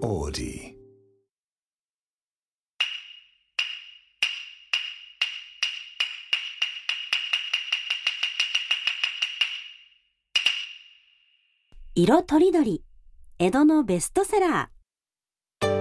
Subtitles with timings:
[0.00, 0.76] Audi.
[11.96, 12.84] 色とりどり
[13.40, 15.74] 江戸のベストセラー。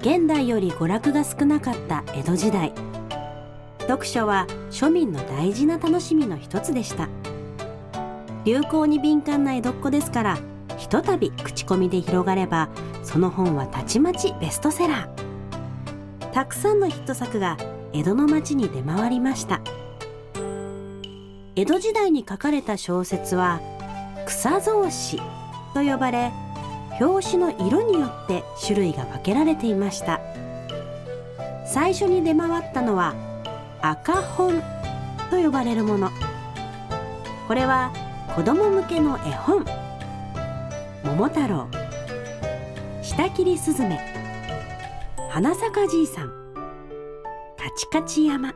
[0.00, 2.72] 現代より娯楽が少なかった江戸時代。
[3.80, 7.10] 読書は庶民の大事な楽しみの一つでした。
[8.46, 10.38] 流行に敏感な江戸っ子ですから
[10.94, 12.68] とたび口コミで広がれば
[13.02, 16.30] その本はたちまちベストセラー。
[16.30, 17.56] たくさんのヒット作が
[17.92, 19.60] 江戸の町に出回りました。
[21.56, 23.60] 江戸時代に書かれた小説は
[24.24, 25.16] 草草子
[25.74, 26.30] と呼ばれ
[27.00, 30.20] 表紙の色によって種類が分けられていました。
[31.66, 33.16] 最初に出回ったのは
[33.82, 34.62] 赤本
[35.28, 36.12] と呼ばれるもの。
[37.48, 37.92] これは
[38.36, 39.83] 子供向けの絵本。
[41.04, 41.68] 桃太郎。
[43.02, 44.00] 下切りすずめ
[45.28, 46.28] 花咲じいさん。
[47.58, 48.54] カチカチ山。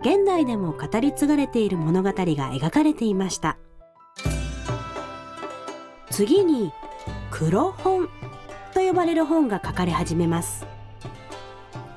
[0.00, 3.58] 現代でも語り継がれている物語が描かれていました。
[6.08, 6.72] 次に
[7.32, 8.08] 黒本
[8.72, 10.66] と呼ばれる本が書かれ始めます。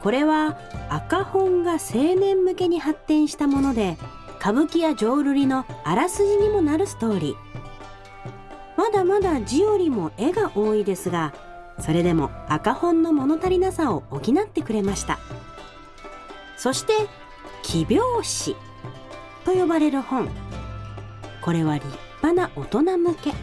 [0.02, 0.58] これは
[0.90, 4.00] 赤本が青年向けに発展したもので
[4.40, 7.53] 歌舞伎や浄瑠璃のあらすじにもなるストーリー。
[8.84, 11.34] まだまだ字よりも絵が多いですが
[11.80, 15.20] それでも赤本の物足りなさを補ってくれました。
[16.58, 16.92] そして
[17.62, 18.58] 奇拍子
[19.46, 20.30] と呼ばれる本。
[21.42, 21.88] これは立
[22.22, 23.34] 派な大人向け。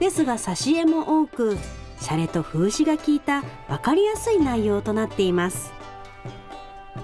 [0.00, 1.58] ですが挿絵も多く
[2.00, 5.70] シャレと風刺が効いた分かりやすい内容となっています。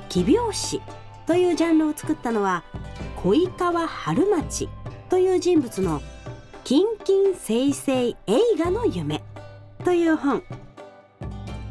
[0.08, 0.80] 奇拍子
[1.26, 2.64] というジャンルを作ったのは
[3.22, 4.70] 小井川春町
[5.10, 6.00] という人物の
[6.70, 9.24] 「キンキン星星映画の夢」
[9.84, 10.44] という本。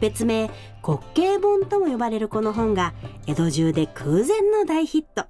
[0.02, 0.52] 別名
[0.86, 2.94] 滑稽本とも呼ばれるこの本が
[3.26, 5.24] 江戸中で空前の大ヒット。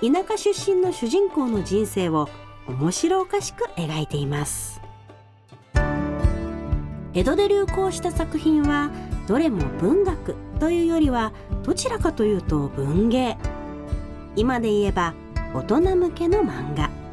[0.00, 2.28] 田舎出身の主人公の人生を
[2.66, 4.80] 面白おかしく描いています。
[7.14, 8.90] 江戸で流行した作品は
[9.28, 11.32] どれも文学というよりは
[11.62, 13.38] どちらかというと文芸。
[14.34, 15.14] 今で言えば
[15.54, 17.05] 大人向けの漫画。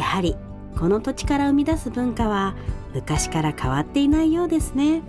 [0.00, 0.34] やはり
[0.78, 2.54] この土地から生み出す文化は
[2.94, 5.02] 昔から変わっていないようですね。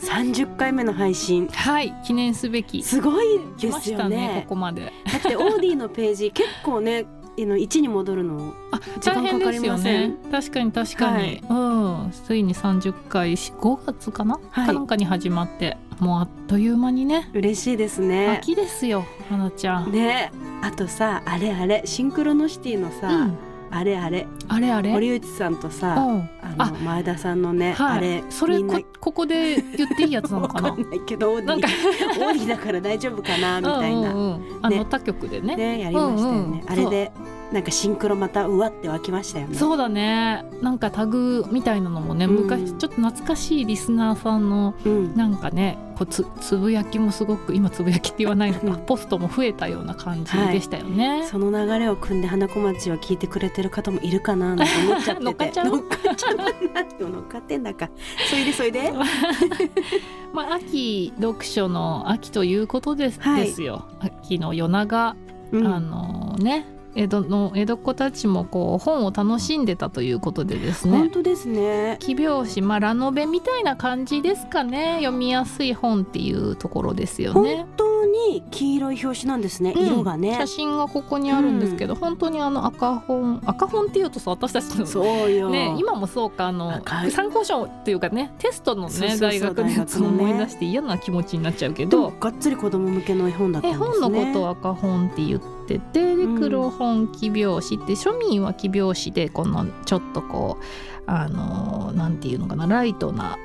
[0.00, 1.46] 30回目の配信。
[1.48, 1.94] はい。
[2.06, 2.82] 記念すべき。
[2.82, 4.16] すごいですよね。
[4.16, 4.92] ねここまで。
[5.04, 10.16] だってオーディのページ結構ねあの1に戻るのあ時間かか大変ですよりませんね。
[10.30, 12.12] 確かに確かに、うん。
[12.12, 14.66] ついに30回し5月かな、はい。
[14.66, 17.30] かなんかに始まってもうあっという間にね。
[17.32, 18.28] 嬉しいですね。
[18.38, 20.32] 秋ですよ花ちゃん、ね。
[20.62, 23.38] あとさあれあれシンクロノシティのさ、うん、
[23.70, 24.26] あれあれ。
[24.48, 24.92] あれあれ。
[24.92, 26.28] 堀内さんとさうん
[26.58, 30.70] あの前田さんのね、はい、あれそれこここで言っていいやつなのかな？
[30.70, 34.86] わかんないけどオーディなんかオーディだから大丈夫かなみたいな、うんうんうん、あのね。
[34.90, 35.56] 他局でね。
[35.56, 37.12] ねやりましたよね、うんうんあれで
[37.52, 39.56] なんかシンクロまたうわって湧きましたよね。
[39.56, 40.44] そうだね。
[40.62, 42.36] なんかタグみたいなのもね、うん。
[42.44, 45.16] 昔ちょっと懐かしいリスナーさんのうん。
[45.16, 48.76] なんかねこうつつぶやきもすごく今つぶやきって言わないのか、うん。
[48.86, 51.26] ポストも増えたような感じでしたよね。
[51.26, 55.24] その流れを組んで花子町を聞いてくれてる方もいるかななんて思っちゃってて。
[55.24, 55.66] 乗っかっちゃう？
[55.66, 57.90] 乗っかっちゃうなでも乗っかってんだか
[58.28, 58.92] それでそれで？
[60.32, 63.46] まあ秋読書の秋ということです,、はい。
[63.46, 63.86] ですよ。
[63.98, 65.16] 秋の夜長、
[65.50, 65.66] うん。
[65.66, 70.98] あのね江戸の江戸っ子たちもこう本を楽しんでたということでですね。
[70.98, 71.96] 本当ですね。
[72.00, 74.96] 奇拍子まあラノベみたいな感じですかね。
[75.00, 77.56] 読みやすい本っていうところですよね。
[77.56, 77.68] 本。
[77.76, 79.86] 当に黄色い表紙なんですね、うん。
[79.86, 80.34] 色がね。
[80.34, 86.80] 写真がここにあるんですけど、本当にあの赤本赤本っていうとさ私たちのそうよ、ね、今もそうかあの
[87.10, 93.98] 参考書っていうかねテストのね大学のやつを思い出して嫌な気持ちになっちゃうけど、がっつり子供向けの絵本だったん絵ですね。
[94.00, 96.40] 本のことを赤本って言っててでうん。
[96.40, 97.80] 黒本奇拍子。
[97.80, 100.64] って庶民は奇拍子でこのちょっとこう
[101.06, 103.38] あのなんていうのかなライトな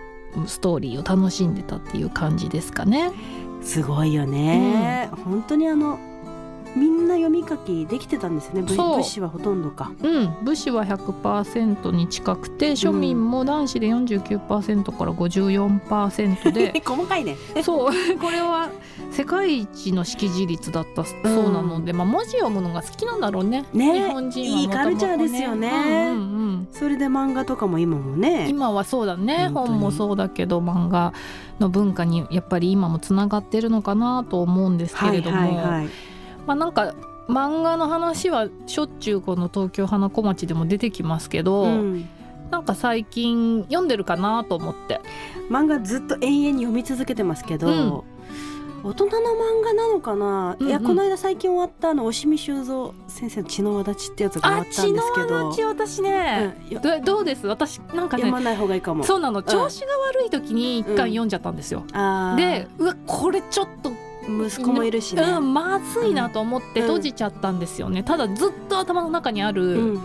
[0.46, 3.12] ストーリーを楽しんでたっていう感じですかね。
[3.66, 6.00] すごいよね、本当にあの
[6.76, 8.62] みんな読み書きできてたんですよね？
[8.64, 9.92] 武士はほとんどか。
[10.02, 17.38] うん、武士は100%に近くて庶民も男子で49%から54%で、 細かいね。
[17.64, 17.92] そう。
[18.20, 18.70] これは
[19.12, 23.66] 世界一の識字率だったそうなので、まあ、文字読むのが好きなんだろうね。
[23.74, 23.94] ね。
[23.94, 25.70] 日本人はいいカルチャーですよね。
[25.70, 26.68] うんうんうん。
[26.72, 28.48] それで漫画とかも今もね。
[28.50, 29.50] 今はそうだね。
[29.54, 31.14] 本もそうだけど漫画
[31.60, 35.90] の文化にやっぱり今もつながってるのかなと思うんですけれども、はいはいはい
[36.46, 36.94] まあなんか
[37.28, 42.10] 漫画の話はしょっちゅうこの東京花子町でも出てきますけど、うん。
[42.52, 45.02] なんか最近読んでるかなと思って。
[45.50, 48.04] 漫画ずっと永遠に読み続けてますけど、うん。
[48.84, 49.16] 大人の漫
[49.64, 50.70] 画なのかな、うんうん。
[50.70, 55.52] いやこの間最近終わったあの押見修造先生の血の輪立ちってやつが終わあったんですけど。
[55.54, 56.74] 血私ね、うん。
[56.76, 57.48] よどどうです？
[57.48, 59.04] 私なんかね読まない方がいいかも。
[59.04, 59.42] そうなの。
[59.42, 61.84] 調子が悪い時に一巻読んじゃったんですよ、
[62.38, 63.92] でうわこれちょっと
[64.28, 66.88] 息子もいるしね、うん、まずいなと思ってうん。
[66.88, 70.02] 閉じちゃったんですよね、ただずっと頭の中にあるうん。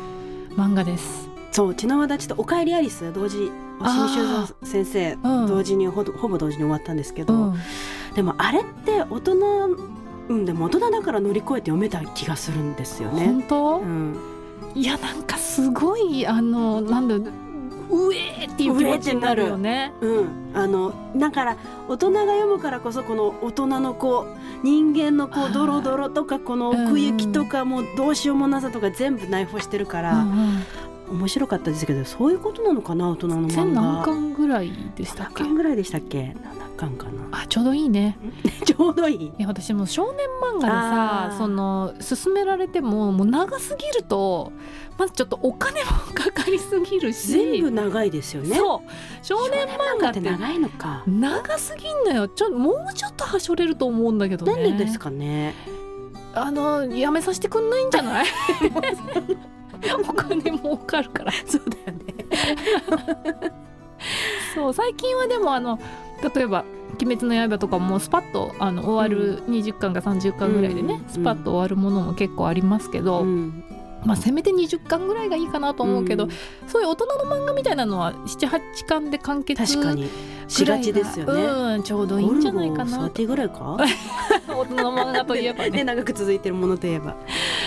[0.56, 3.50] 漫画です、そう血の輪立ちと「おかえりアリス」同時
[3.80, 5.46] 押見修造先生うん。
[5.46, 7.54] 同時にほどほぼ同時に終わったんですけど、うん。
[8.14, 9.36] でもあれって大人
[10.28, 13.26] うんでも大人だから乗り越えて読めた気がするんですよね。
[13.26, 14.16] 本当、うん、
[14.74, 17.30] いやなんかすごいあのなんだ
[17.90, 19.44] うえーっていう気持ちになる。
[19.44, 19.92] よね。
[20.00, 21.56] うん、あのだから
[21.88, 24.26] 大人が読むからこそこの大人のこ
[24.62, 30.64] う人間のこはいうドロドロとかこの奥行きとかもうどうしようもなさとか全部内包してるかうらんうん
[31.10, 34.02] 面白かったですけどそういうことなのかな大人の漫千何画。
[34.06, 37.10] 巻ぐらいでしたっ7け巻ぐらいでしたっけ？7巻かな。
[37.42, 38.16] あちょうどいいね。
[38.64, 39.24] ちょうどいい。
[39.26, 44.52] いや私も少年漫画でさその勧められてももう長すぎると
[44.98, 47.28] まずちょっとお金もかかりすぎるし。
[47.28, 48.56] 全部長いですよね。
[48.56, 48.90] そう。
[49.22, 51.02] 少年漫画って長いのか。
[51.06, 52.28] 長すぎんのよ。
[52.28, 54.52] ちょもうちょっとはしょれると思うんだけどね。
[54.52, 55.54] なんでですかね。
[56.32, 58.26] あのやめさせてくんないんじゃない？
[58.72, 58.80] お
[60.90, 61.32] 金儲かるから。
[61.46, 63.52] そうだよね。
[64.54, 65.78] そう最近はでもあの
[66.34, 66.64] 例えば
[67.00, 73.62] 「鬼滅の刃」とかもスパッとあの終わる20巻か30巻ぐらいでね、うんスパッと終わるものも結構ありますけど、うん。
[74.04, 76.30] まあせめて20巻ぐらいがいいかなと思うけど、ん。
[76.66, 80.08] そういう大人の漫画みたいなのは78巻で完結確かに。
[80.48, 81.42] しがちですよね。
[81.42, 82.96] うんちょうどいいんじゃないかな。
[82.96, 83.76] ゴルゴ30ぐらいか？
[84.48, 87.14] 大人の漫画といえばでね長く続いてるものといえば。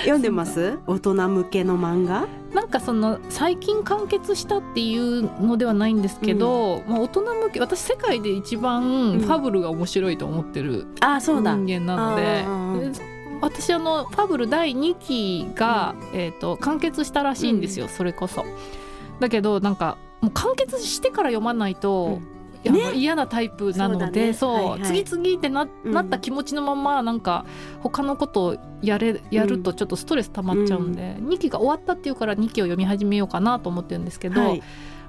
[0.02, 0.80] 読んでます？
[0.88, 2.26] 大人向けの漫画？
[2.54, 11.56] なんかその最近完結したっていうのではないんですけど、まあ、大人向け私世界で一番ファブルが面白いと思ってるあそうだ。
[11.56, 18.46] 人間なので、あーで私あのファブル第2期が、えー、と完結したらしいんですよ、それこそ。
[19.20, 22.20] だけどなんかもう完結してから読まないと、いや
[22.72, 22.94] ね。
[22.94, 24.60] 嫌なタイプなのでそう,、ね。
[24.60, 25.04] はいはい。
[25.04, 27.46] 次々ってなうんなった気持ちのままなんか
[27.82, 34.64] 他のことをやれやるとちょっとストレス溜まっちゃうんで、2期が終わったっていうから2期を読み始めようかなと思ってるんですけど、はい。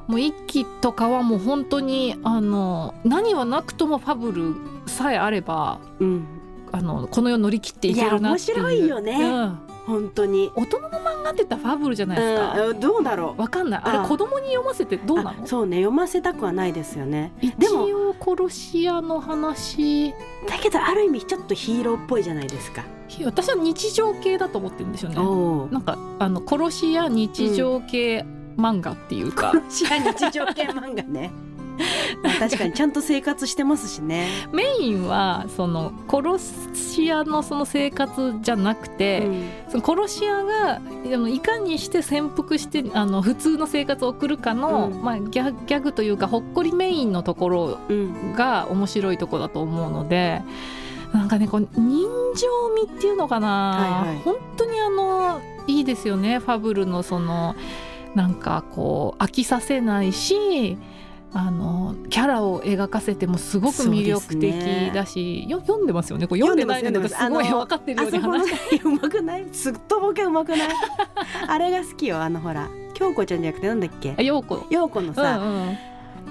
[0.07, 4.55] もう1期とかはもう本当にあの何はなくともファブル
[4.87, 6.27] さえあればうん。
[6.73, 8.59] あのこの世乗り切っていけるなっていう。
[8.59, 9.13] 面白いよね。
[9.13, 9.59] うん。
[9.87, 10.51] 本当に。
[10.57, 13.41] 大人の漫画って言ったらファブルじゃないですか、うんどうだろう。
[13.41, 13.81] わかんない。
[13.83, 15.31] あれあ子供に読ませてどうなの？
[15.31, 17.33] あそうね読ませたくはないですよね。
[17.41, 20.13] 一でも応殺し屋の話。
[20.47, 22.85] だけどある意味ちょっとヒーローっぽいじゃないですか。
[23.09, 25.19] ひ私は日常系だと思ってるんですよね。
[25.19, 28.25] おなんかあの殺し屋日常系
[28.57, 31.33] 漫画っていうか、試合日常系漫画ね。
[31.33, 31.54] まあ
[32.39, 39.49] 確かにちゃんと生活してますしね、 メインはその殺し屋のその生活じゃなくて、うん。
[39.69, 45.03] その殺し屋がでもいかにして潜伏してあの普通の生活を送るかの、うん。
[45.03, 48.35] まあ、ギャギャグというかほっこりメインのところうん。
[48.35, 50.43] が面白いとこだと思うので
[51.13, 52.49] なんかねこう人情
[52.89, 54.19] 味っていうのかな、はいはい。
[54.25, 56.39] 本当にあのいいですよね。
[56.39, 57.55] ファブルのその
[58.15, 60.79] なんかこう飽きさせないし
[61.33, 66.27] あのキャラを描かせてもすごく魅力的だし、よ読んでますよね。
[66.27, 67.31] これ読んでないの読んでます。
[67.31, 69.47] ごいあの分かってるように話して うまくない？
[69.53, 70.69] すっとぼけうまくない？
[71.49, 72.69] あれが好きよあのほら。
[72.95, 74.15] 京子ちゃんじゃなくてなんだっけ？
[74.19, 74.65] あ陽子。
[74.71, 75.43] 陽子のうんさ、う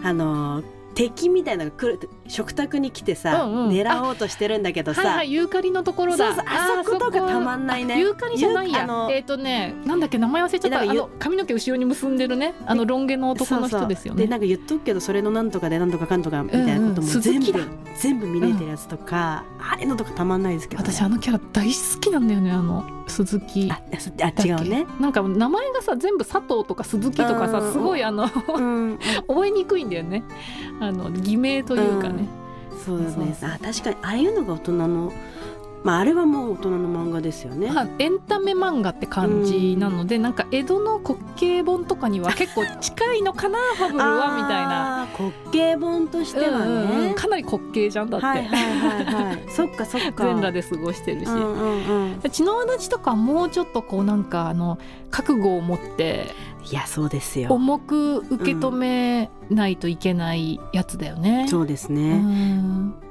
[0.04, 0.06] ん。
[0.08, 3.70] あのー敵みたいなのが来る食卓に来てさ、うんうん。
[3.70, 6.30] 狙おうとしてるんだけどさ、はいはいユーカリのところだ。
[6.30, 8.00] あそことかたまんないね。
[8.00, 8.88] ユーカリじゃないや。
[9.10, 11.08] えっ、とねなんだっけ名前忘れちゃった。
[11.20, 12.54] 髪の毛後ろに結んでるね。
[12.66, 14.24] あのロン毛の男の人ですよね。
[14.24, 17.22] でなんか言っとくけどそれのなんとかでなんとかかんとかみたいなこともうんうん
[17.96, 27.72] 全部、見れてるやつとか、あれのとかたまんないですけど、ね、私あのキャラ大好きなんだよねあの鈴木あそあ違うね、なんか名前がさ全部佐藤とか鈴木とかさうん。
[27.74, 30.24] すごいあのうん、 覚えにくいんだよね。
[30.80, 32.28] あの偽名というかね、
[32.86, 33.12] そうだね。
[33.12, 33.50] そうそう。
[33.50, 35.14] あ確かにああいうのが大人の
[35.84, 45.08] まああれはもう大人の漫画ですよね、まあ、エンタメ漫画って感じなので、なんか江戸の滑稽本とかには結構近いのかなファブルはみたいな。
[45.18, 47.16] 滑稽本としてはね、うんうんうん。
[47.16, 49.44] かなり滑稽じゃんだって、はいはいはいはい。
[49.52, 50.24] そっかそっか。
[50.24, 52.30] 全裸で過ごしてるし、うんうんうん。
[52.30, 54.78] 血の輪立ちとかもうちょっとこうなんかあの
[55.12, 56.28] 覚悟を持って
[56.72, 57.50] いやそうですよ。
[57.52, 61.48] 重く受け止めないといけないやつだよね。
[61.50, 62.96] そうですうね、ん。
[63.02, 63.03] 最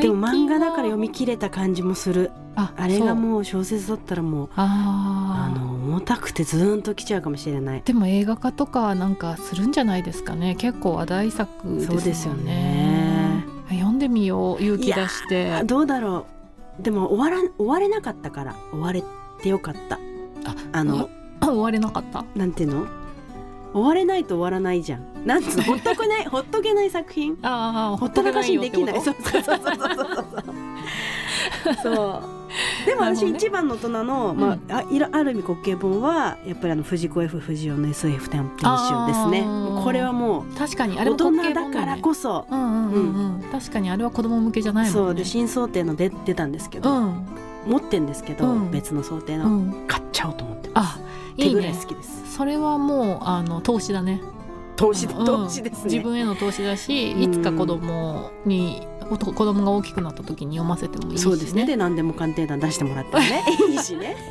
[0.00, 2.30] でも漫画だから読み切れた感じもする。
[2.56, 3.14] ああれがう。
[3.14, 7.82] もう小説だったらもうあの重たくてズーンときちゃうかもしれない。
[7.84, 10.56] でも映画化とかなんかするんじゃないですかね。
[10.56, 11.86] 結構話題作ですもんね。
[11.86, 13.44] そうですよね。
[13.70, 15.52] 読んでみよう勇気出して。
[15.52, 16.26] あどうだろ
[16.80, 16.82] う。
[16.82, 18.56] でも終わら終われなかったから。
[18.72, 19.02] 終われ
[19.40, 19.96] てよかった。
[20.44, 21.08] ああの
[21.40, 22.24] 終われなかった。
[22.34, 22.86] なんていうの？
[23.72, 25.62] 終われないと終わらないじゃんなんつうの？
[25.64, 27.36] ほっとけないほっとけない作品？
[27.42, 29.00] ああほったらかしにできない。
[29.00, 30.24] そうそうそうそうそう。
[31.82, 31.94] そう。
[31.94, 32.38] そう
[32.86, 39.46] でも私一番の大人の、まあ、あいろある意味滑稽本はやっぱりあの藤子 F 不二雄の SF 短編集ですね。
[39.84, 42.46] これはも確かにう大あれも滑稽人だからこそ。
[42.50, 43.50] うんうんうんうん。
[43.52, 44.98] 確かにあれは子供向けじゃないもんね。
[44.98, 45.14] そう。
[45.14, 47.26] で新想定の出出たんですけど、うん。
[47.66, 48.70] 持ってんですけど、うん。
[48.70, 49.84] 別の想定の、うん。
[49.86, 50.98] 買っちゃおうと思ってます。
[50.98, 51.00] あ
[51.36, 52.34] いい手ぐらいね好きです。
[52.34, 54.22] それはもうあの投資だね
[54.78, 57.22] 投資うん投資ですね、自分への投資だしうん。
[57.22, 61.66] いつか子供におと子供が大きくなった時に読ませてもいいし、ね、そうですね。
[61.66, 63.44] で何でも鑑定団出してもらってもね。
[63.70, 64.16] いいしね。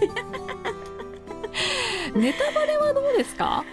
[2.16, 3.64] ネタバレはどうですか？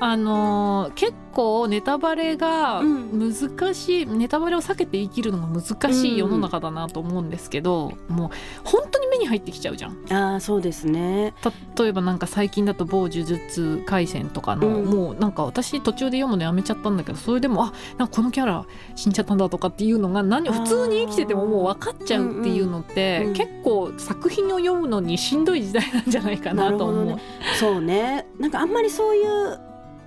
[0.00, 3.32] あのー結構ネタバレがうん。
[3.32, 8.30] 難しい、ネタバレを避けて生きるのが難しい世の中だなと思うんですけど、もう
[8.64, 10.12] 本当に目に入ってきちゃうじゃん。
[10.12, 11.34] ああそうですね。
[11.78, 14.84] 例えばなんか最近だと某呪術廻戦とかの、うん。
[14.86, 27.04] もうなんか私途中で読むのやめちゃったんだけどそれでもあなんかこのキャラ死んじゃったんだとかっていうのが何普通に生きててももう分かっちゃうっていうのって、うんうん結構作品を読むのにしんどい時代なんじゃないかなと思う。
[27.04, 27.18] ね。
[27.58, 28.26] そうね。
[28.38, 29.60] なんかあんまりそういう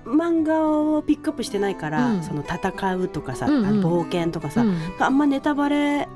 [0.06, 2.24] 漫画をピックアップしてないから、うん。
[2.24, 3.86] その戦うとかさ、うんうん。
[3.86, 6.08] 冒険とかさ、うんあんまネタバレ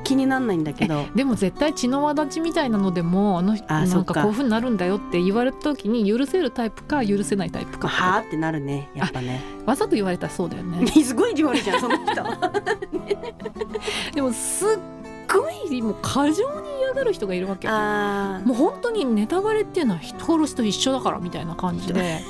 [0.00, 1.06] 気になんないんだけど。
[1.14, 4.14] でも絶対血の輪立ちみたいなのでもあの人あなんか。
[4.14, 9.42] こういう風になるんだよって言われた時に許せるタイプか許せないタイプかはあってなるねやっぱね。
[9.66, 10.86] わざと言われたらそうだよね。
[11.02, 12.22] すごい意地悪いじゃんその人。
[14.14, 14.68] でもすっ
[15.32, 22.20] ごいもう過剰に嫌がる人がいるわけもう本当にネタバレっていうのは人殺しと一緒だからみたいな感じで。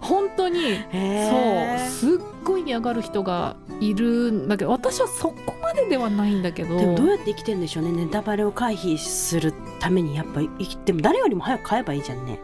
[0.00, 6.76] 本当にそうすっごい嫌がる人がいるんだけど私はそこまでではないんだけど。
[6.76, 7.92] でもどうやって生きてんでしょうね。
[7.92, 12.40] ネタバレを回避するためにやっぱ生きても誰よりも早く買えばいいじゃんね。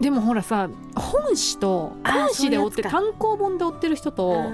[0.00, 4.44] でもほらさ本誌と本誌で追って単行本で追ってる人と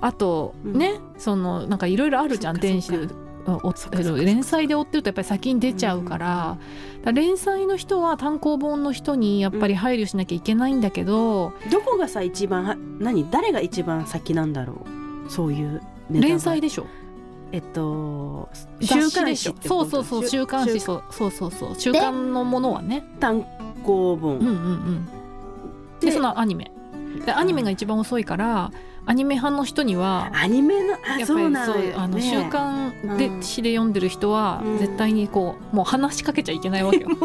[0.00, 0.72] あとうん。
[0.78, 2.98] ね、そのなんかいろいろあるじゃん電子で
[3.46, 4.22] 追っそっかそっか。
[4.22, 6.58] 連載で追ってるとやっぱり先に出ちゃうから,、だか
[7.04, 14.97] ら連載の人は単行本の人にやっぱり配慮しなきゃいけないんだけど、どこがさ一番は何誰が一番先なんだろう
[15.28, 15.80] そういう
[16.10, 16.86] 連載でしょ？
[17.52, 18.48] えっと
[18.80, 19.52] 雑誌でしょ？
[19.52, 19.90] ってこと？
[19.90, 21.74] そうそうそう週刊誌週そうそうそうそう。
[21.78, 23.04] 週刊のものはね。
[23.20, 23.44] 単
[23.84, 25.06] 行本、うんうんうん。
[26.00, 26.70] ででそのアニメ。
[27.24, 28.70] でアニメが一番遅いから
[29.06, 31.38] アニメ派の人にはアニメのあやっぱりそう
[31.96, 33.42] あの週刊でうん。
[33.42, 34.78] 誌で読んでる人はうん。
[34.78, 37.08] 絶対にこうもう話しかけちゃいけないわけよ。
[37.10, 37.20] もう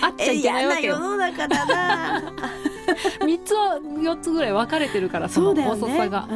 [0.00, 0.94] 会っちゃいけないわけよ。
[0.94, 2.22] 世の中だな
[3.24, 6.28] 三つは四つぐらい分かれてるからそのそうだよね遅さが。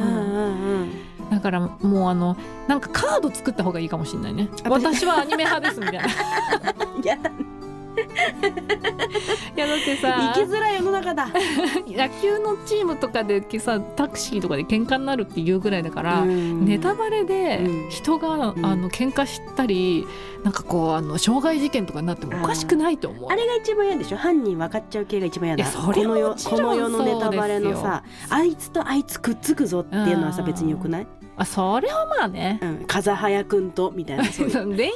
[1.29, 2.37] だからもうあの
[2.67, 4.49] なんかカード作った方がいいかもしれないね。
[4.63, 6.05] あ私はアニメ派ですみたいな。
[7.03, 7.31] いやだ
[9.55, 11.27] やだってさ生きづらい世の中だ。
[11.87, 16.25] 野球のチームとかでさタクシーとかで喧嘩になるっていうぐらいだから。
[16.25, 17.89] ネタバレでうん。
[17.89, 18.65] 人が、うん。
[18.65, 20.05] あの喧嘩したり
[20.43, 23.31] なんかこうあの傷害事件とかになってもおかしくないと思う。
[23.31, 23.35] あ。
[23.35, 24.17] れが一番嫌でしょ？
[24.17, 25.65] 犯人分かっちゃう系が一番嫌だ。
[25.65, 32.59] この世もちろんこの世のネタバレのさあいつとあいつくっつくぞっていうのはさうん別によくない、あそれはまあね。
[32.61, 34.89] うん、風早くんとみたいな 恋愛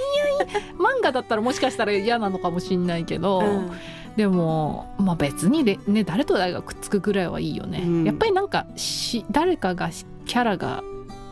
[0.77, 3.71] 漫画だったらもしかしたら嫌なのかもしれないけど、うん。
[4.15, 8.03] でも、まあ、別にで、ね、誰と誰がくっつくぐらいはいいよね、うん。
[8.03, 10.83] やっぱりなんかし誰かがしキャラが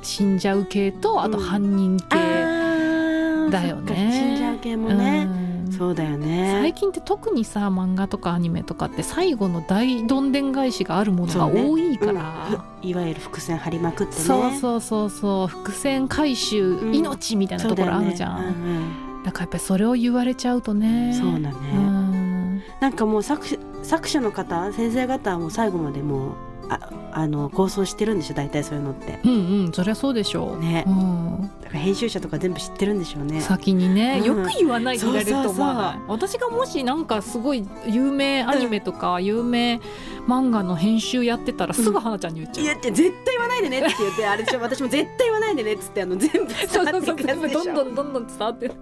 [0.01, 1.43] 死んじゃう系とあとうん。
[1.43, 4.11] 犯人あ系、ーだよね。
[4.13, 5.38] 死んじゃう系もね、うん
[5.71, 6.59] そうだよね。
[6.61, 12.65] 最近って特にさ漫画とかアニメとかって最後の大どんでん返しがあるものが多いから。
[12.81, 14.21] いわゆる伏線張りまくってね。
[14.21, 15.09] そうそうそう。
[15.09, 18.37] そう伏線回収、うん命みたいなところあるじゃん。
[18.37, 19.31] だ,、ねうんうん。
[19.31, 21.13] からやっぱりそれを言われちゃうとね。
[21.13, 22.61] そうだね、うん。
[22.79, 28.35] なんかもう作者作者の方先生方はもう最後までもうああの構想してるんでしょ？
[28.35, 29.19] 大体そういうのって。
[29.23, 30.59] うんうんそりゃそうでしょう。
[30.59, 30.83] ね。
[30.87, 31.51] うん。
[31.61, 33.41] だから編集者とか全部知ってるんでしょうね。
[33.41, 34.25] 先にね、うん。
[34.25, 35.93] よく言わないでいられると思わない？
[35.95, 39.81] そう私がもしなんかすごい有名アニメとか有名
[40.27, 47.63] 漫画の編集やってたらすぐ花ちゃんに言っちゃう、いや絶対言わないでねって言ってあれでしょ私も絶対言わないでねっつってあの全部そう伝わそうそうってくやつでしょ。
[47.63, 48.75] どんどんどんどん伝わってる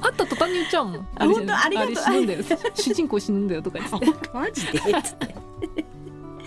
[0.00, 0.98] 会った途端に言っちゃうも。
[0.98, 1.56] んあ本当？
[1.56, 1.90] ありがとう。
[1.90, 2.44] れ死ぬんだよ。
[2.74, 4.30] 主人公死ぬんだよとか言って。
[4.32, 4.78] マジで？
[4.78, 5.34] っつって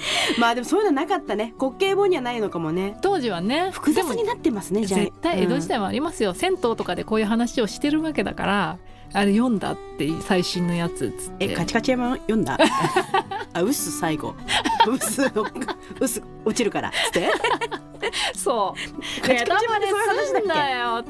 [0.40, 1.54] まあでもそういうのなかったね。
[1.60, 2.98] 滑稽本にはないのかもね。
[3.02, 3.70] 当時はね。
[3.72, 5.02] 複雑になってますねじゃあ。
[5.02, 8.78] 絶対江戸時代もありますよ、銭湯とかでこういう話をしてるわけだから
[9.14, 11.46] あれ読んだって最新のやつっつって。
[11.46, 12.58] えカチカチ山読んだ？
[13.54, 14.36] あウス最後。
[14.88, 15.46] ウスの
[16.00, 17.30] ウス落ちるからっつって
[18.36, 19.22] そう。
[19.22, 21.04] カチカチ山でそういう話だっ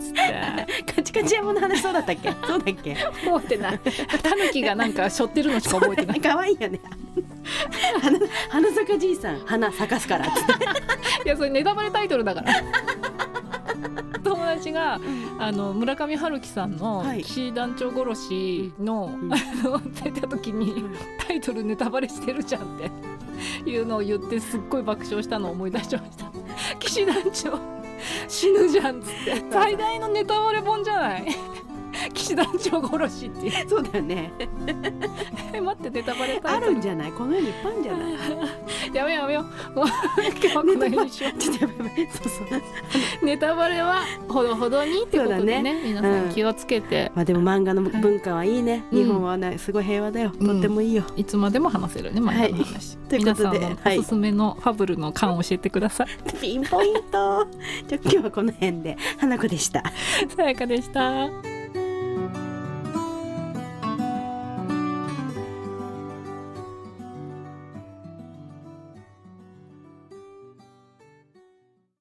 [0.84, 0.84] け？
[0.94, 2.32] カチカチ山の話そうだったっけ？
[2.48, 2.96] そうだっけ？
[2.96, 3.80] 覚えてない。
[4.22, 6.22] タヌキがなんか背負ってるのしか覚えてない。
[6.22, 6.80] 可愛いよね。
[8.02, 8.20] 花
[8.50, 10.26] 花坂じいさん花咲かすから。
[10.26, 10.30] い
[11.26, 12.54] やそれネタバレタイトルだから。
[14.24, 15.00] 友達が
[15.40, 17.24] あの村上春樹さんのはい。
[17.24, 19.30] 騎士団長殺しの、ん。
[19.34, 20.86] あの出た時に
[21.28, 22.66] タイトルネタバレしてるじゃんっ
[23.64, 26.23] ていうのを言ってすっごい爆笑したのを思い出しました
[26.84, 27.60] 騎士団長
[28.28, 29.44] 死ぬじゃんっつって。
[29.52, 31.26] 最大のネタバレ本じゃない？
[32.14, 33.54] 騎士団長殺しっていう。
[33.70, 34.32] そうだよね。
[35.54, 37.12] え 待ってネタバレあるんじゃない？
[37.12, 38.14] この世にいっぱいあるんじゃない？
[38.94, 39.86] やめようやめようもう。
[39.86, 41.38] 今日はこの辺にしよう。
[41.40, 42.56] ちょっとやばいそうそ
[43.24, 43.26] う。
[43.26, 45.82] ネタバレはほどほどにってことでそうだね。
[45.84, 49.04] 皆さん気をつけて、まあでも漫画の文化はいいね、うん。
[49.04, 51.04] 日本はねすごい平和だよ、とってもいいよ。
[51.16, 56.08] いつまでも話せるね漫画の話、ということで皆さんのおすすめのファブルの感を教えてください、
[56.42, 57.48] ピンポイント。
[57.88, 58.98] じゃあ今日はこの辺で。
[59.18, 59.84] 花子でした。
[60.36, 61.30] さやかでした